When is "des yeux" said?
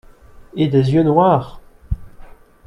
0.67-1.03